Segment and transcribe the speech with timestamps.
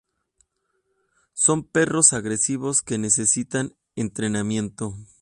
[1.33, 4.95] Son perros agresivos que necesitan entrenamiento.